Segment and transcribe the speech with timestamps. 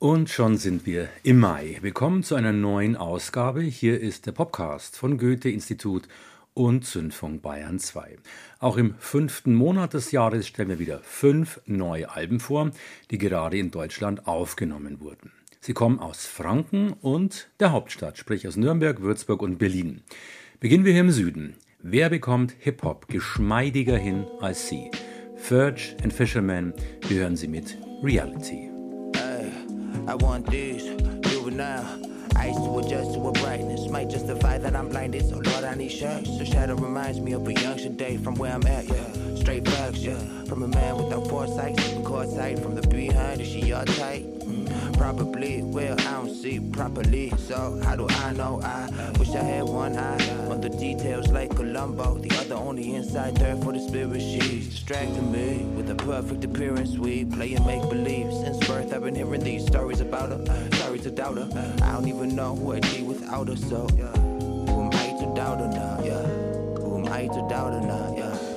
[0.00, 1.78] Und schon sind wir im Mai.
[1.80, 3.62] Willkommen zu einer neuen Ausgabe.
[3.62, 6.06] Hier ist der Podcast von Goethe-Institut
[6.54, 8.16] und Zündfunk Bayern 2.
[8.60, 12.70] Auch im fünften Monat des Jahres stellen wir wieder fünf neue Alben vor,
[13.10, 15.32] die gerade in Deutschland aufgenommen wurden.
[15.58, 20.02] Sie kommen aus Franken und der Hauptstadt, sprich aus Nürnberg, Würzburg und Berlin.
[20.60, 21.56] Beginnen wir hier im Süden.
[21.80, 24.92] Wer bekommt Hip-Hop geschmeidiger hin als sie?
[25.34, 26.72] Ferge and Fisherman,
[27.08, 28.67] wir hören sie mit Reality.
[30.08, 30.84] I want this,
[31.28, 31.84] juvenile.
[32.34, 35.28] Ice to adjust to a brightness might justify that I'm blinded.
[35.28, 36.38] So Lord, I need shirts.
[36.38, 38.86] The shadow reminds me of a young day from where I'm at.
[38.88, 39.98] Yeah, straight facts.
[39.98, 43.42] Yeah, from a man without foresight, sleeping court sight from the behind.
[43.42, 44.37] Is she all tight?
[44.98, 47.32] Probably, well, I don't see properly.
[47.38, 48.60] So, how do I know?
[48.62, 52.18] I wish I had one eye on the details like Columbo.
[52.18, 54.20] The other only inside there for the spirit.
[54.20, 56.98] She's distracting me with a perfect appearance.
[56.98, 58.32] We play and make believe.
[58.32, 60.68] Since birth, I've been hearing these stories about her.
[60.72, 61.76] Sorry to doubt her.
[61.82, 63.56] I don't even know who I'd be without her.
[63.56, 66.02] So, who am I to doubt her now?
[66.04, 66.26] Yeah.
[66.82, 68.14] Who am I to doubt her now?
[68.16, 68.47] Yeah.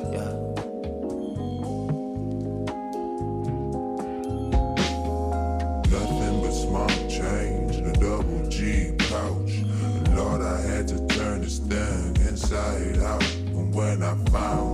[11.60, 13.24] this inside out.
[13.48, 14.71] And when I found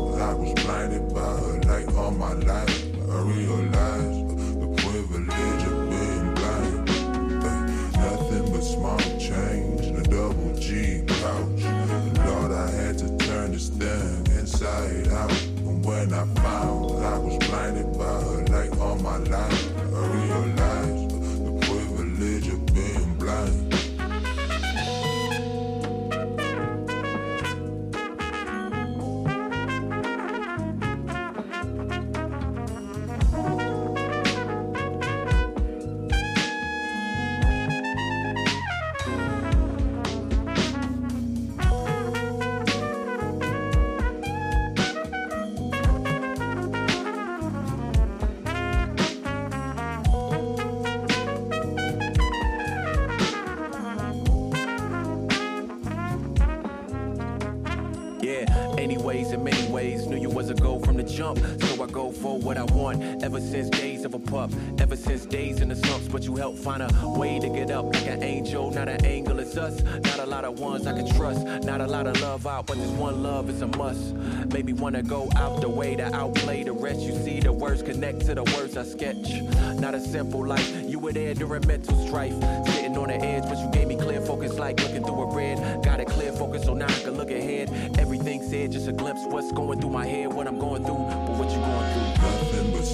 [63.38, 64.50] Ever since days of a pup,
[64.80, 67.86] ever since days in the slumps, but you helped find a way to get up
[67.86, 69.38] like an angel, not an angel.
[69.38, 72.48] It's us, not a lot of ones I can trust, not a lot of love
[72.48, 74.16] out, but this one love is a must.
[74.52, 77.02] Made me wanna go out the way to outplay the rest.
[77.02, 79.40] You see the words connect to the words I sketch.
[79.80, 82.34] Not a simple life, you were there during mental strife,
[82.66, 85.84] sitting on the edge, but you gave me clear focus like looking through a red.
[85.84, 87.70] Got a clear focus so now I can look ahead.
[88.00, 91.38] Everything said, just a glimpse, what's going through my head, what I'm going through, but
[91.38, 92.47] what you going through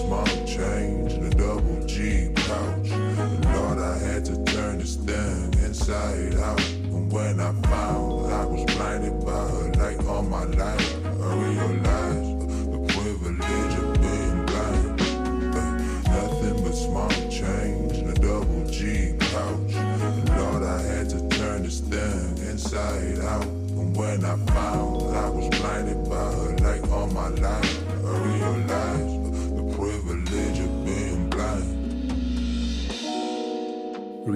[0.03, 1.32] small change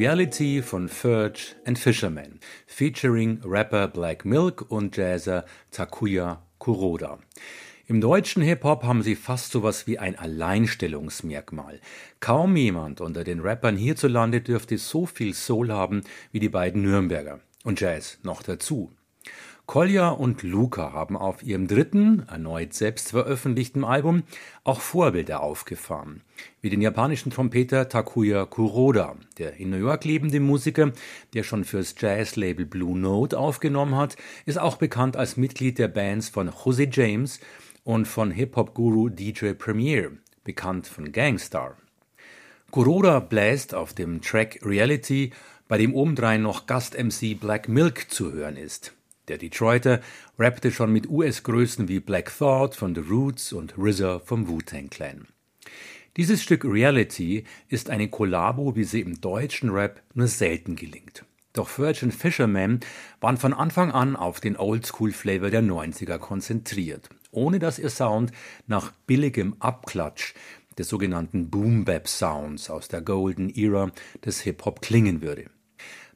[0.08, 7.20] Reality von Ferge and Fisherman, featuring Rapper Black Milk und Jazzer Takuya Kuroda.
[7.88, 11.82] Im deutschen Hip-Hop haben sie fast sowas wie ein Alleinstellungsmerkmal.
[12.22, 17.42] Kaum jemand unter den Rappern hierzulande dürfte so viel Soul haben wie die beiden Nürnberger.
[17.66, 18.94] Und Jazz noch dazu.
[19.68, 24.24] Kolja und Luca haben auf ihrem dritten, erneut selbst veröffentlichten Album
[24.64, 26.22] auch Vorbilder aufgefahren,
[26.62, 30.94] wie den japanischen Trompeter Takuya Kuroda, der in New York lebende Musiker,
[31.34, 36.30] der schon fürs Jazzlabel Blue Note aufgenommen hat, ist auch bekannt als Mitglied der Bands
[36.30, 37.42] von Jose James
[37.84, 40.14] und von Hip-Hop-Guru DJ Premier,
[40.46, 41.76] bekannt von Gangstar.
[42.72, 45.32] Kuroda bläst auf dem Track Reality,
[45.68, 48.94] bei dem obendrein noch Gast-MC Black Milk zu hören ist.
[49.28, 50.00] Der Detroiter
[50.40, 55.28] rappte schon mit US-Größen wie Black Thought von The Roots und RZA vom Wu-Tang Clan.
[56.16, 61.26] Dieses Stück Reality ist eine Kollabo, wie sie im deutschen Rap nur selten gelingt.
[61.52, 62.80] Doch Virgin Fisherman
[63.20, 68.32] waren von Anfang an auf den Oldschool-Flavor der 90er konzentriert, ohne dass ihr Sound
[68.66, 70.34] nach billigem Abklatsch
[70.78, 73.92] des sogenannten Boom-Bap-Sounds aus der Golden Era
[74.24, 75.50] des Hip-Hop klingen würde.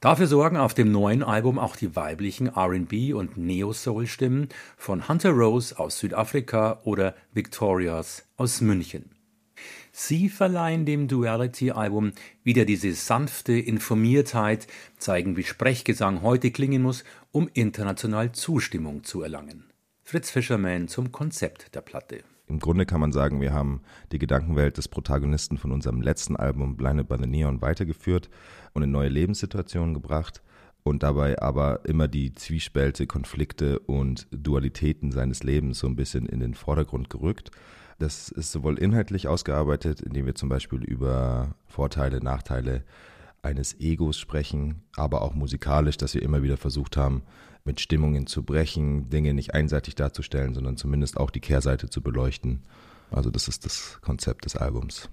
[0.02, 5.78] Dafür sorgen auf dem neuen Album auch die weiblichen RB und Neo-Soul-Stimmen von Hunter Rose
[5.78, 9.12] aus Südafrika oder Victorias aus München.
[9.92, 12.14] Sie verleihen dem Duality-Album
[12.44, 14.66] wieder diese sanfte Informiertheit,
[14.98, 19.66] zeigen, wie Sprechgesang heute klingen muss, um international Zustimmung zu erlangen.
[20.02, 22.24] Fritz Fischerman zum Konzept der Platte.
[22.52, 23.80] Im Grunde kann man sagen, wir haben
[24.12, 28.30] die Gedankenwelt des Protagonisten von unserem letzten Album Blinded by the Neon weitergeführt
[28.74, 30.42] und in neue Lebenssituationen gebracht
[30.84, 36.42] und dabei aber immer die Zwiespälte, Konflikte und Dualitäten seines Lebens so ein bisschen in
[36.42, 37.52] den Vordergrund gerückt.
[38.00, 42.84] Das ist sowohl inhaltlich ausgearbeitet, indem wir zum Beispiel über Vorteile, Nachteile
[43.44, 47.24] eines Egos sprechen, aber auch musikalisch, dass wir immer wieder versucht haben,
[47.64, 52.64] mit Stimmungen zu brechen, Dinge nicht einseitig darzustellen, sondern zumindest auch die Kehrseite zu beleuchten.
[53.12, 55.10] Also das ist das Konzept des Albums.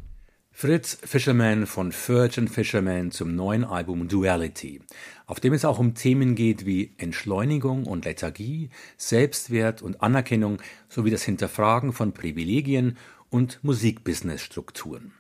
[0.51, 4.81] Fritz Fisherman von Virgin Fisherman zum neuen Album Duality,
[5.27, 10.59] auf dem es auch um Themen geht wie Entschleunigung und Lethargie, Selbstwert und Anerkennung
[10.89, 12.97] sowie das Hinterfragen von Privilegien
[13.31, 15.13] und Musikbusinessstrukturen.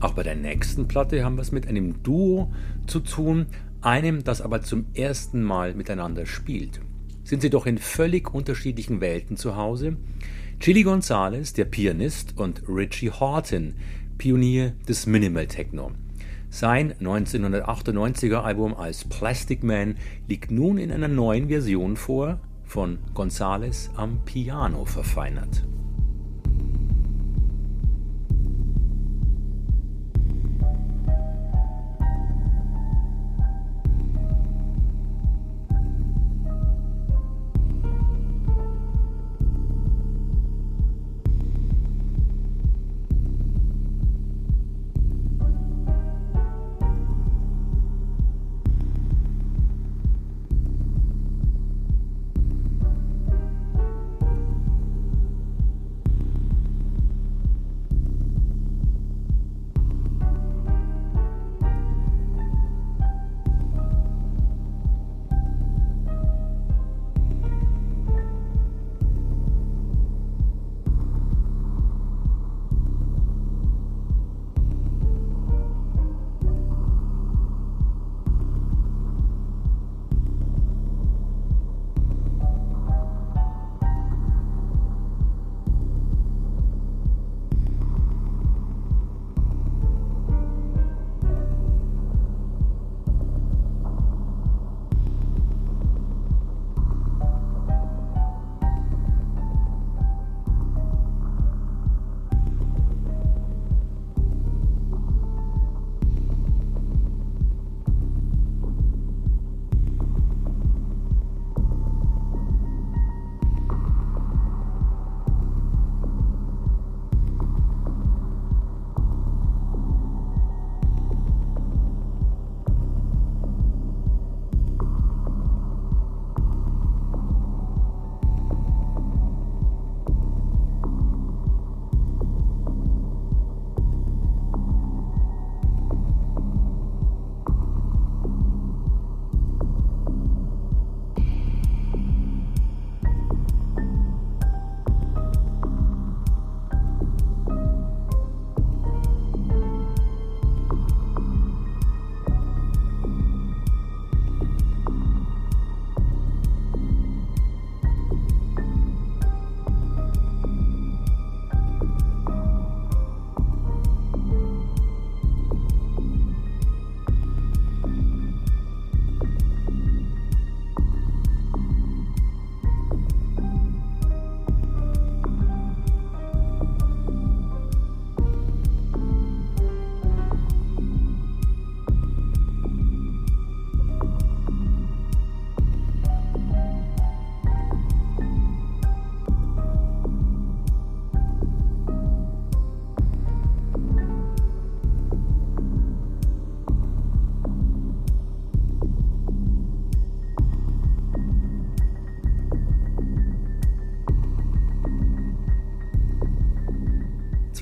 [0.00, 2.52] Auch bei der nächsten Platte haben wir es mit einem Duo
[2.86, 3.46] zu tun,
[3.82, 6.80] einem, das aber zum ersten Mal miteinander spielt.
[7.24, 9.96] Sind sie doch in völlig unterschiedlichen Welten zu Hause?
[10.60, 13.74] Chili Gonzalez, der Pianist, und Richie Horton,
[14.18, 15.92] Pionier des Minimal Techno.
[16.50, 19.96] Sein 1998er Album als Plastic Man
[20.28, 25.64] liegt nun in einer neuen Version vor, von Gonzalez am Piano verfeinert.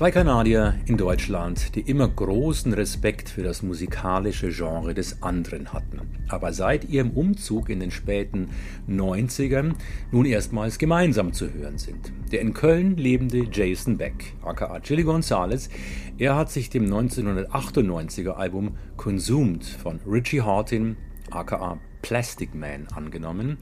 [0.01, 6.01] Zwei Kanadier in Deutschland, die immer großen Respekt für das musikalische Genre des anderen hatten,
[6.27, 8.49] aber seit ihrem Umzug in den späten
[8.89, 9.75] 90ern
[10.11, 12.11] nun erstmals gemeinsam zu hören sind.
[12.31, 15.69] Der in Köln lebende Jason Beck, aka Chili Gonzalez,
[16.17, 20.97] er hat sich dem 1998er Album Consumed von Richie Hortin,
[21.29, 23.59] aka Plastic Man, angenommen,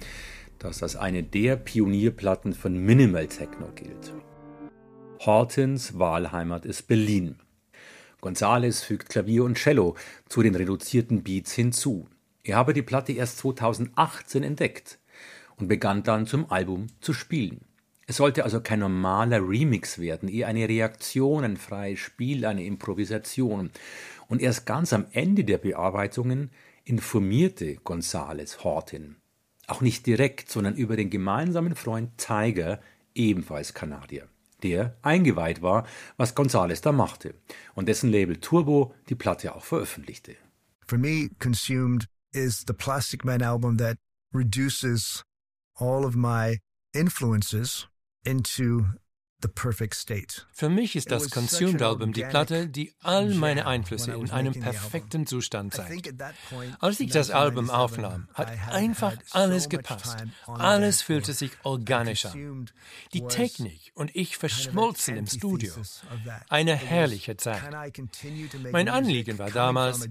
[0.57, 4.13] das als eine der Pionierplatten von Minimal Techno gilt.
[5.25, 7.35] Hortons Wahlheimat ist Berlin.
[8.21, 9.95] Gonzales fügt Klavier und Cello
[10.29, 12.07] zu den reduzierten Beats hinzu.
[12.41, 14.97] Er habe die Platte erst 2018 entdeckt
[15.57, 17.59] und begann dann zum Album zu spielen.
[18.07, 23.71] Es sollte also kein normaler Remix werden, eher eine Reaktion, ein freies Spiel, eine Improvisation.
[24.29, 26.49] Und erst ganz am Ende der Bearbeitungen
[26.85, 29.17] informierte Gonzales Hortin.
[29.67, 32.79] Auch nicht direkt, sondern über den gemeinsamen Freund Tiger,
[33.13, 34.28] ebenfalls Kanadier,
[34.63, 35.85] der eingeweiht war,
[36.17, 37.35] was Gonzales da machte
[37.75, 40.35] und dessen Label Turbo die Platte auch veröffentlichte.
[40.85, 43.97] For me, Consumed is the Plastic Man album that
[44.33, 45.23] reduces
[45.75, 46.59] all of my
[46.93, 47.87] influences
[48.25, 48.85] into
[50.51, 55.25] Für mich ist das Consumed Album die Platte, die all meine Einflüsse in einem perfekten
[55.25, 56.13] Zustand zeigt.
[56.79, 60.17] Als ich das Album aufnahm, hat einfach alles gepasst.
[60.45, 62.69] Alles fühlte sich organisch an.
[63.13, 65.73] Die Technik und ich verschmolzen im Studio.
[66.49, 67.63] Eine herrliche Zeit.
[68.71, 70.09] Mein Anliegen war damals,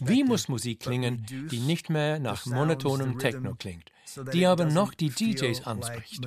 [0.00, 3.90] wie muss Musik klingen, die nicht mehr nach monotonem Techno klingt?
[4.32, 6.20] Die aber noch die DJs anspricht.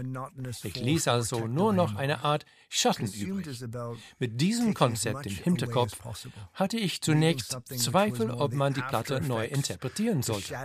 [0.63, 3.63] Ich ließ also nur noch eine Art Schatten übrig.
[4.19, 5.99] Mit diesem Konzept im Hinterkopf
[6.53, 10.55] hatte ich zunächst Zweifel, ob man die Platte neu interpretieren sollte.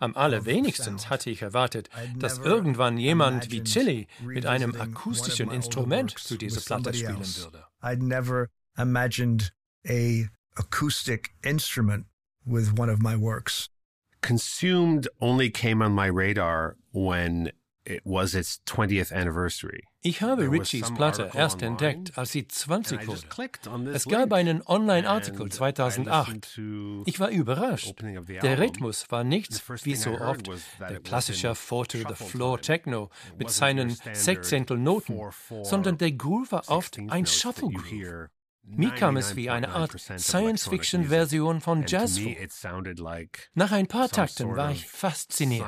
[0.00, 6.36] Am allerwenigsten hatte ich erwartet, dass irgendwann jemand wie Chili mit einem akustischen Instrument zu
[6.36, 7.64] dieser Platte spielen würde.
[8.78, 9.52] Imagined
[9.88, 12.06] a acoustic instrument
[12.44, 13.70] with one of my works.
[14.20, 17.52] Consumed only came on my radar when
[17.84, 19.84] it was its 20th anniversary.
[20.02, 23.90] Ich habe Richies Platte erst entdeckt, als sie 20 wurde.
[23.92, 26.60] Es gab einen Online-Artikel 2008.
[27.06, 27.94] Ich war überrascht.
[28.00, 35.18] Der Rhythmus war nichts wie so oft der klassische Four-to-the-Floor Techno mit seinen Sechzehntel Noten,
[35.62, 38.28] sondern der Groove war oft ein Shuffle Groove.
[38.68, 42.32] Mir kam es wie eine Art Science-Fiction-Version von Jazz vor.
[43.54, 45.66] Nach ein paar Takten war ich fasziniert.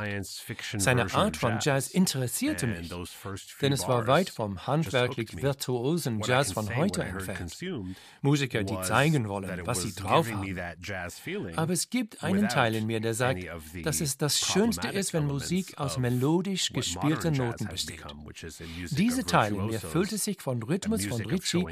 [0.77, 2.93] Seine Art von Jazz interessierte mich,
[3.63, 7.57] denn es war weit vom handwerklich virtuosen Jazz von heute entfernt.
[8.21, 10.59] Musiker, die zeigen wollen, was sie drauf haben.
[11.57, 13.45] Aber es gibt einen Teil in mir, der sagt,
[13.85, 18.05] dass es das Schönste ist, wenn Musik aus melodisch gespielten Noten besteht.
[18.91, 21.67] Dieser Teil in mir füllte sich von Rhythmus von Ritchie,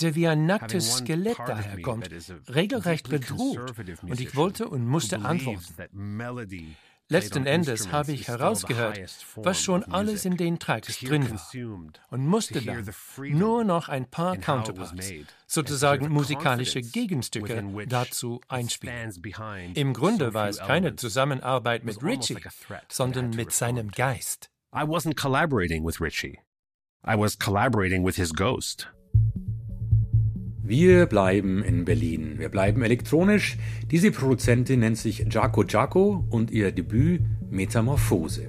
[0.00, 2.10] der wie ein nacktes Skelett daherkommt,
[2.48, 6.76] regelrecht bedroht, und ich wollte und musste antworten.
[7.10, 8.98] Letzten Endes habe ich herausgehört,
[9.36, 11.40] was schon alles in den Tracks drin war
[12.08, 15.12] und musste dann nur noch ein paar Counterparts,
[15.46, 19.12] sozusagen musikalische Gegenstücke, dazu einspielen.
[19.74, 22.38] Im Grunde war es keine Zusammenarbeit mit Richie,
[22.88, 24.50] sondern mit seinem Geist.
[24.74, 26.40] I wasn't collaborating with Richie.
[27.06, 28.88] I was collaborating with his ghost.
[30.66, 32.38] Wir bleiben in Berlin.
[32.38, 33.58] Wir bleiben elektronisch.
[33.90, 38.48] Diese Produzentin nennt sich Jaco Jaco und ihr Debüt Metamorphose.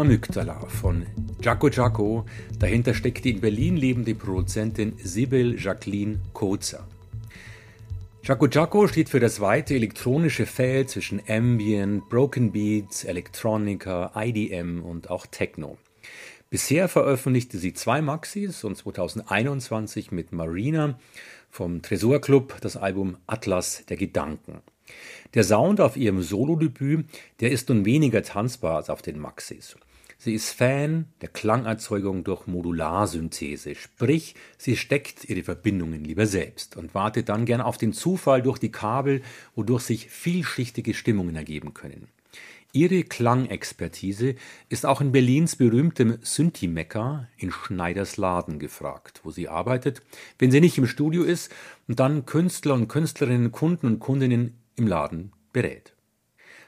[0.00, 1.04] Amygdala von
[1.42, 2.24] Jaco Jaco.
[2.58, 6.86] Dahinter steckt die in Berlin lebende Produzentin Sibyl Jacqueline Kozer.
[8.22, 15.10] Jaco Jaco steht für das weite elektronische Feld zwischen Ambient, Broken Beats, Electronica, IDM und
[15.10, 15.76] auch Techno.
[16.48, 20.98] Bisher veröffentlichte sie zwei Maxis und 2021 mit Marina
[21.50, 24.62] vom Tresor Club das Album Atlas der Gedanken.
[25.34, 27.04] Der Sound auf ihrem Solodebüt,
[27.40, 29.76] der ist nun weniger tanzbar als auf den Maxis.
[30.22, 36.94] Sie ist Fan der Klangerzeugung durch Modularsynthese, sprich, sie steckt ihre Verbindungen lieber selbst und
[36.94, 39.22] wartet dann gern auf den Zufall durch die Kabel,
[39.54, 42.08] wodurch sich vielschichtige Stimmungen ergeben können.
[42.74, 44.34] Ihre Klangexpertise
[44.68, 50.02] ist auch in Berlins berühmtem Synthi-Mekka in Schneiders Laden gefragt, wo sie arbeitet,
[50.38, 51.50] wenn sie nicht im Studio ist
[51.88, 55.94] und dann Künstler und Künstlerinnen, Kunden und Kundinnen im Laden berät.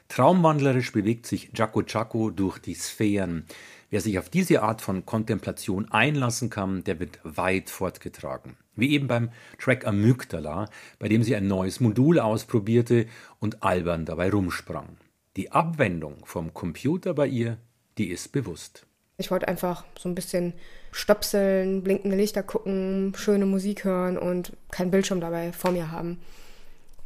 [0.07, 3.45] Traumwandlerisch bewegt sich Jaco Chaco durch die Sphären.
[3.89, 8.57] Wer sich auf diese Art von Kontemplation einlassen kann, der wird weit fortgetragen.
[8.75, 13.07] Wie eben beim Track Amygdala, bei dem sie ein neues Modul ausprobierte
[13.39, 14.97] und albern dabei rumsprang.
[15.35, 17.57] Die Abwendung vom Computer bei ihr,
[17.97, 18.85] die ist bewusst.
[19.17, 20.53] Ich wollte einfach so ein bisschen
[20.91, 26.19] stöpseln, blinkende Lichter gucken, schöne Musik hören und keinen Bildschirm dabei vor mir haben.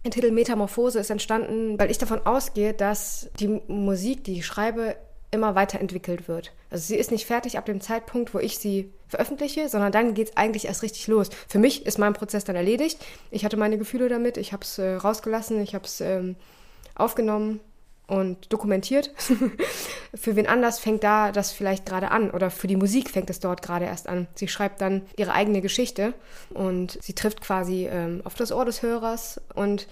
[0.08, 4.96] Der Titel Metamorphose ist entstanden, weil ich davon ausgehe, dass die Musik, die ich schreibe,
[5.32, 6.54] immer weiterentwickelt wird.
[6.70, 10.30] Also sie ist nicht fertig ab dem Zeitpunkt, wo ich sie veröffentliche, sondern dann geht
[10.30, 11.28] es eigentlich erst richtig los.
[11.50, 13.06] Für mich ist mein Prozess dann erledigt.
[13.32, 16.38] Ich hatte meine Gefühle damit, ich habe es äh, rausgelassen, ich habe es ähm,
[16.96, 17.60] aufgenommen
[18.08, 19.14] und dokumentiert.
[20.16, 23.40] für wen anders fängt da das vielleicht gerade an oder für die Musik fängt es
[23.40, 24.28] dort gerade erst an.
[24.34, 26.14] Sie schreibt dann ihre eigene Geschichte
[26.54, 29.88] und sie trifft quasi ähm, auf das Ohr des Hörers und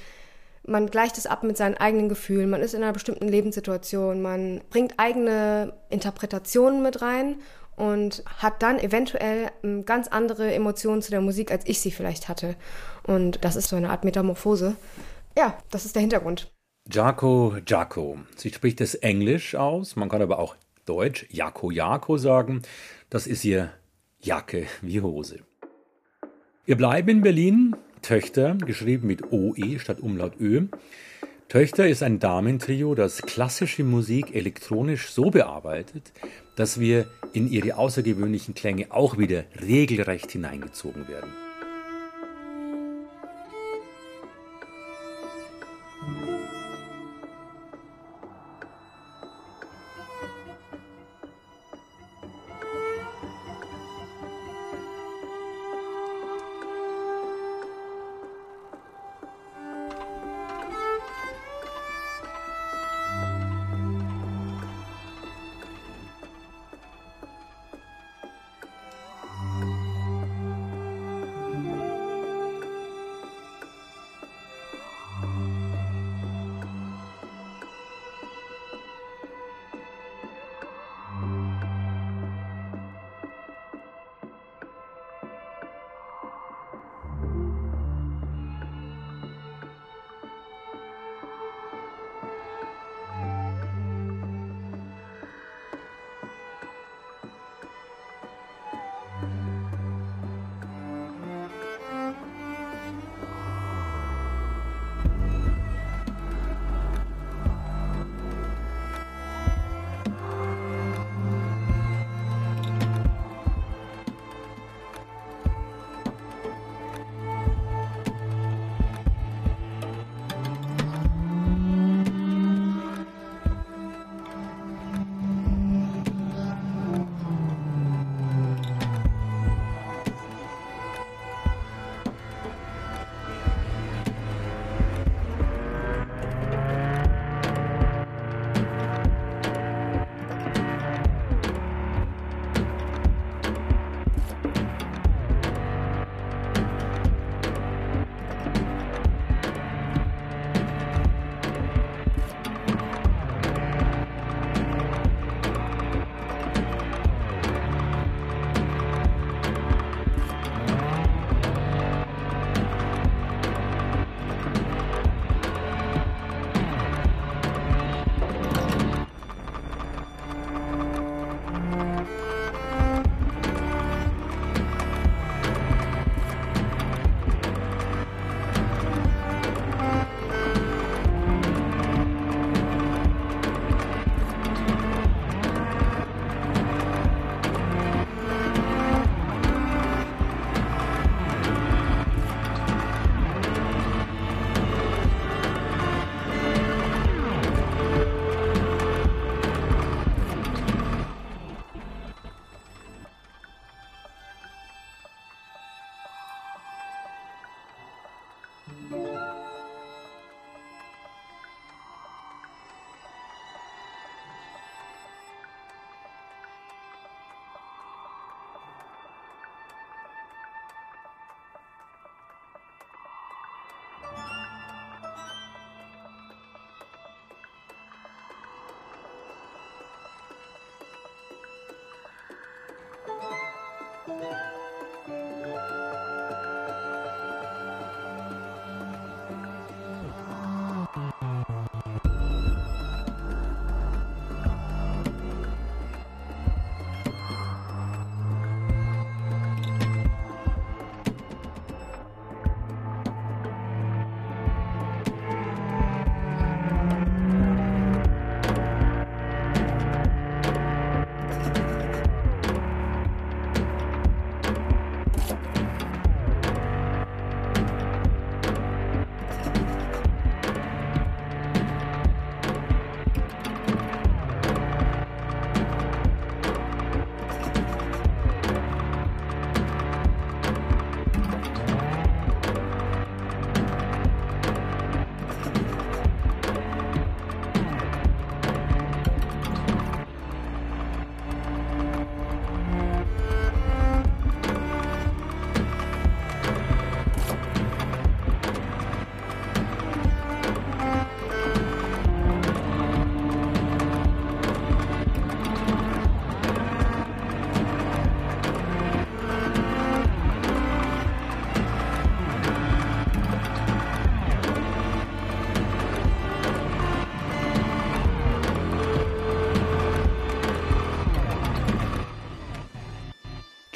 [0.67, 4.61] man gleicht es ab mit seinen eigenen Gefühlen, man ist in einer bestimmten Lebenssituation, man
[4.71, 7.35] bringt eigene Interpretationen mit rein
[7.75, 12.29] und hat dann eventuell ähm, ganz andere Emotionen zu der Musik, als ich sie vielleicht
[12.29, 12.55] hatte.
[13.03, 14.75] Und das ist so eine Art Metamorphose.
[15.37, 16.54] Ja, das ist der Hintergrund.
[16.91, 18.19] Jaco Jaco.
[18.35, 22.61] Sie spricht es Englisch aus, man kann aber auch Deutsch Jaco Jaco sagen.
[23.09, 23.71] Das ist ihr
[24.21, 25.39] Jacke wie Hose.
[26.65, 27.75] Wir bleiben in Berlin.
[28.03, 30.67] Töchter, geschrieben mit OE statt Umlaut Ö.
[31.49, 36.13] Töchter ist ein Damentrio, das klassische Musik elektronisch so bearbeitet,
[36.55, 41.31] dass wir in ihre außergewöhnlichen Klänge auch wieder regelrecht hineingezogen werden.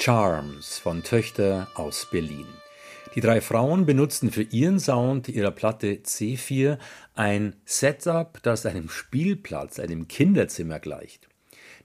[0.01, 2.47] Charms von Töchter aus Berlin.
[3.15, 6.77] Die drei Frauen benutzten für ihren Sound ihrer Platte C4
[7.15, 11.27] ein Setup, das einem Spielplatz, einem Kinderzimmer gleicht.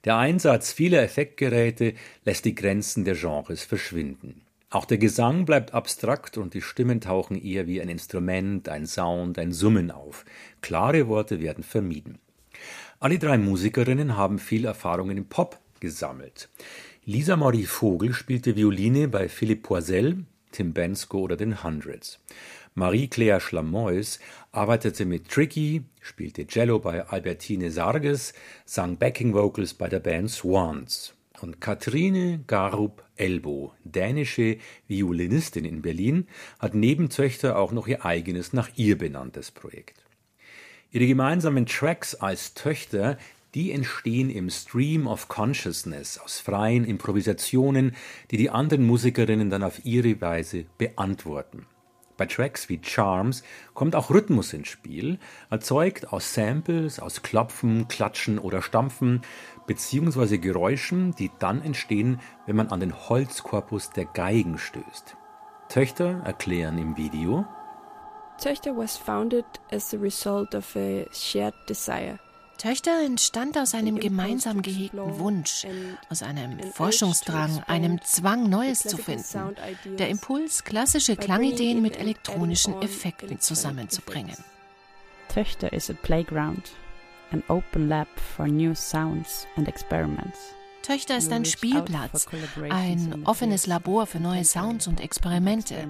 [0.05, 4.43] Der Einsatz vieler Effektgeräte lässt die Grenzen der Genres verschwinden.
[4.71, 9.41] Auch der Gesang bleibt abstrakt und die Stimmen tauchen eher wie ein Instrument, ein Sound,
[9.41, 10.25] ein Summen auf.
[10.61, 12.21] Klare Worte werden vermieden.
[13.01, 16.49] Alle drei Musikerinnen haben viel Erfahrung im Pop gesammelt.
[17.07, 22.19] Lisa Marie Vogel spielte Violine bei Philipp Poisel, Tim Bensko oder den Hundreds.
[22.73, 24.19] Marie-Claire Schlamois
[24.53, 28.33] arbeitete mit Tricky, spielte Cello bei Albertine Sarges,
[28.65, 31.13] sang Backing Vocals bei der Band Swans.
[31.43, 34.57] Und Katrine Garup Elbo, dänische
[34.89, 36.27] Violinistin in Berlin,
[36.59, 40.03] hat neben Töchter auch noch ihr eigenes nach ihr benanntes Projekt.
[40.91, 43.19] Ihre gemeinsamen Tracks als Töchter
[43.55, 47.95] die entstehen im Stream of Consciousness aus freien Improvisationen,
[48.31, 51.67] die die anderen Musikerinnen dann auf ihre Weise beantworten.
[52.17, 53.43] Bei Tracks wie Charms
[53.75, 55.19] kommt auch Rhythmus ins Spiel,
[55.51, 59.23] erzeugt aus Samples, aus Klopfen, Klatschen oder Stampfen,
[59.67, 65.17] beziehungsweise Geräuschen, die dann entstehen, wenn man an den Holzkorpus der Geigen stößt.
[65.69, 67.45] Töchter erklären im Video,
[68.39, 72.19] Töchter was founded as a result of a shared desire
[72.59, 75.67] Töchter entstand aus einem gemeinsam gehegten Wunsch,
[76.09, 79.55] aus einem Forschungsdrang, einem Zwang, Neues zu finden.
[79.99, 84.37] Der Impuls, klassische Klangideen mit elektronischen Effekten zusammenzubringen.
[85.29, 86.71] Töchter is a playground,
[87.33, 90.55] an open lab for new sounds and experiments.
[90.85, 92.27] Töchter ist ein Spielplatz,
[92.69, 95.89] ein offenes Labor für neue Sounds und Experimente.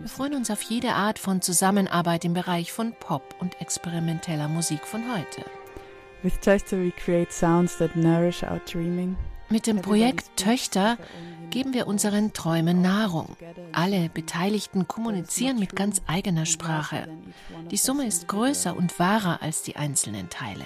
[0.00, 4.86] Wir freuen uns auf jede Art von Zusammenarbeit im Bereich von Pop und experimenteller Musik
[4.86, 5.46] von heute.
[6.24, 9.14] With Töchter we create sounds that nourish our dreaming.
[9.50, 10.96] Mit dem Projekt Töchter
[11.50, 13.36] geben wir unseren Träumen Nahrung.
[13.72, 17.08] Alle Beteiligten kommunizieren mit ganz eigener Sprache.
[17.70, 20.64] Die Summe ist größer und wahrer als die einzelnen Teile.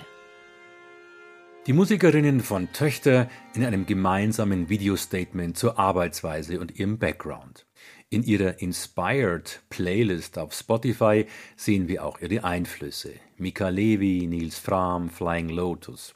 [1.66, 7.66] Die Musikerinnen von Töchter in einem gemeinsamen Videostatement zur Arbeitsweise und ihrem Background.
[8.10, 13.12] In ihrer Inspired Playlist auf Spotify sehen wir auch ihre Einflüsse.
[13.36, 16.14] Mika Levi, Nils Fram, Flying Lotus.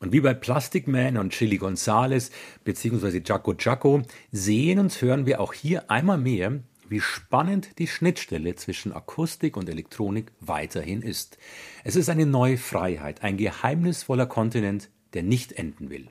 [0.00, 2.32] Und wie bei Plastic Man und Chili Gonzales
[2.64, 3.22] bzw.
[3.24, 8.92] Jaco Jaco sehen und hören wir auch hier einmal mehr, wie spannend die Schnittstelle zwischen
[8.92, 11.38] Akustik und Elektronik weiterhin ist.
[11.84, 16.08] Es ist eine neue Freiheit, ein geheimnisvoller Kontinent, der nicht enden will.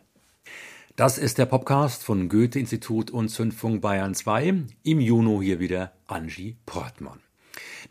[1.00, 4.66] Das ist der Podcast von Goethe-Institut und Zündfunk Bayern 2.
[4.84, 7.22] Im Juni hier wieder Angie Portmann.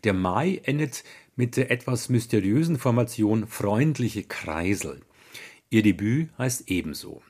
[0.03, 1.03] Der Mai endet
[1.35, 5.01] mit der etwas mysteriösen Formation Freundliche Kreisel.
[5.71, 7.23] Ihr Debüt heißt ebenso.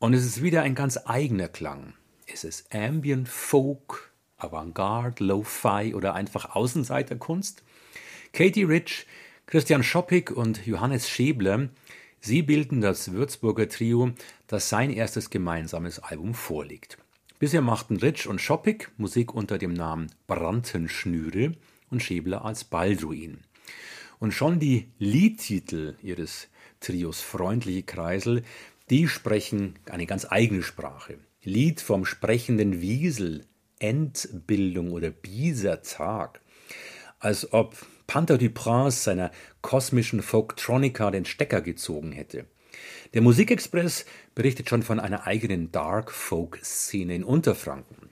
[0.00, 1.94] Und es ist wieder ein ganz eigener Klang.
[2.26, 7.62] Es ist Ambient Folk, Avantgarde, Lo-Fi oder einfach Außenseiterkunst.
[8.32, 9.06] Katie Rich,
[9.46, 11.68] Christian Schoppig und Johannes Schäbler
[12.24, 14.12] Sie bilden das Würzburger Trio,
[14.46, 16.96] das sein erstes gemeinsames Album vorlegt.
[17.40, 21.56] Bisher machten Ritsch und Schoppig Musik unter dem Namen Brantenschnüre
[21.90, 23.40] und Schäbler als Balduin.
[24.20, 26.46] Und schon die Liedtitel ihres
[26.78, 28.44] Trios Freundliche Kreisel,
[28.88, 31.18] die sprechen eine ganz eigene Sprache.
[31.42, 33.46] Lied vom sprechenden Wiesel,
[33.80, 36.40] Endbildung oder Biesertag.
[37.18, 37.74] Als ob
[38.12, 39.30] Panther du Prince seiner
[39.62, 42.44] kosmischen Folktronica den Stecker gezogen hätte.
[43.14, 48.10] Der Musikexpress berichtet schon von einer eigenen Dark-Folk-Szene in Unterfranken.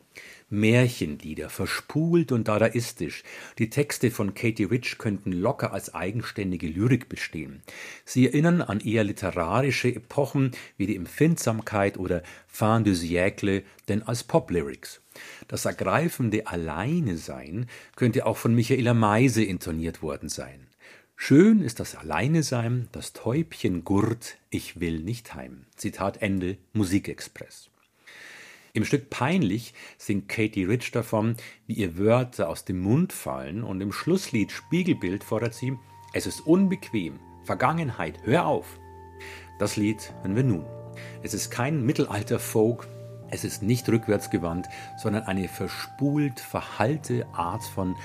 [0.48, 3.24] Märchenlieder, verspult und dadaistisch.
[3.58, 7.60] Die Texte von Katie Rich könnten locker als eigenständige Lyrik bestehen.
[8.06, 14.24] Sie erinnern an eher literarische Epochen wie die Empfindsamkeit oder Fin de siècle, denn als
[14.24, 14.99] Pop-Lyrics.
[15.48, 20.66] Das ergreifende Alleinesein könnte auch von Michaela Meise intoniert worden sein.
[21.16, 25.66] Schön ist das Alleinesein, das Täubchen gurt, ich will nicht heim.
[25.76, 27.70] Zitat Ende, Musikexpress.
[28.72, 33.80] Im Stück Peinlich singt Katie Rich davon, wie ihr Wörter aus dem Mund fallen und
[33.80, 35.76] im Schlusslied Spiegelbild fordert sie,
[36.12, 38.78] es ist unbequem, Vergangenheit, hör auf.
[39.58, 40.64] Das Lied hören wir nun.
[41.22, 42.88] Es ist kein Mittelalter-Folk,
[43.30, 47.96] es ist nicht rückwärtsgewandt, sondern eine verspult, verhalte Art von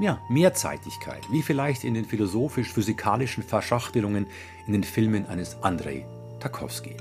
[0.00, 4.26] ja, Mehrzeitigkeit, wie vielleicht in den philosophisch-physikalischen Verschachtelungen
[4.66, 6.04] in den Filmen eines Andrei
[6.40, 6.96] Tarkovsky.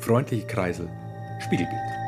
[0.00, 0.88] Freundliche Kreisel,
[1.40, 2.05] Spiegelbild.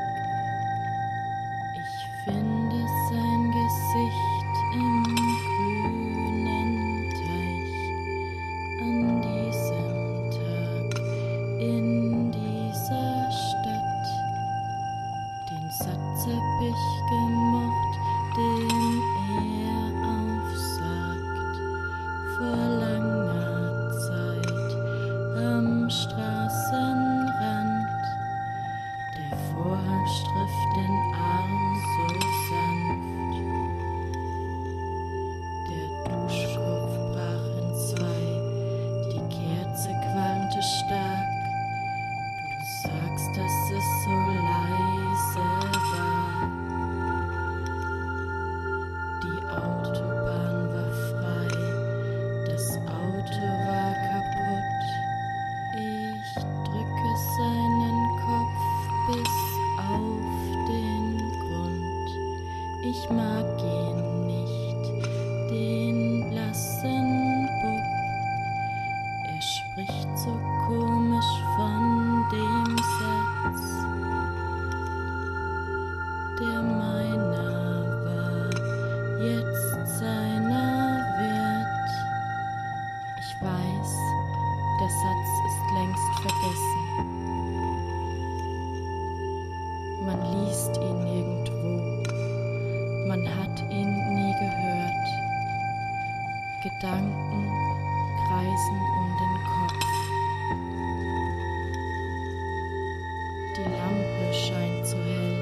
[103.58, 105.36] Die Lampe scheint so hell,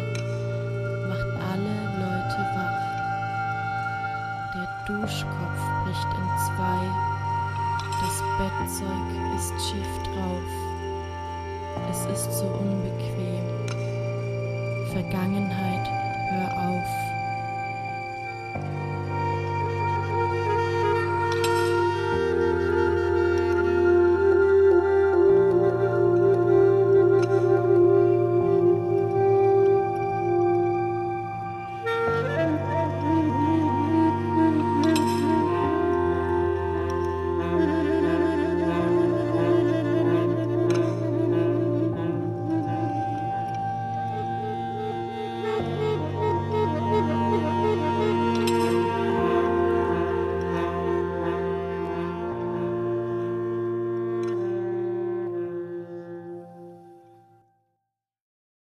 [1.07, 2.87] macht alle Leute wach.
[4.55, 6.81] Der Duschkopf bricht in zwei,
[8.01, 10.49] das Bettzeug ist schief drauf.
[11.91, 13.45] Es ist so unbequem.
[14.93, 15.87] Vergangenheit,
[16.31, 17.16] hör auf.